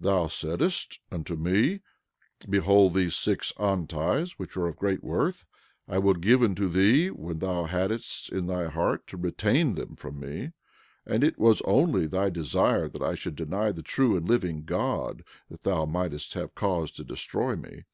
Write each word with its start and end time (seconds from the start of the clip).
Thou 0.00 0.28
saidst 0.28 1.00
unto 1.12 1.36
me—Behold 1.36 2.94
these 2.94 3.14
six 3.14 3.52
onties, 3.58 4.32
which 4.38 4.56
are 4.56 4.66
of 4.68 4.76
great 4.78 5.04
worth, 5.04 5.44
I 5.86 5.98
will 5.98 6.14
give 6.14 6.42
unto 6.42 6.66
thee—when 6.66 7.40
thou 7.40 7.64
hadst 7.64 8.32
it 8.32 8.36
in 8.38 8.46
thy 8.46 8.68
heart 8.70 9.06
to 9.08 9.18
retain 9.18 9.74
them 9.74 9.94
from 9.94 10.18
me; 10.18 10.52
and 11.04 11.22
it 11.22 11.38
was 11.38 11.60
only 11.66 12.06
thy 12.06 12.30
desire 12.30 12.88
that 12.88 13.02
I 13.02 13.14
should 13.14 13.36
deny 13.36 13.70
the 13.70 13.82
true 13.82 14.16
and 14.16 14.26
living 14.26 14.64
God, 14.64 15.22
that 15.50 15.62
thou 15.64 15.84
mightest 15.84 16.32
have 16.32 16.54
cause 16.54 16.90
to 16.92 17.04
destroy 17.04 17.54
me. 17.54 17.84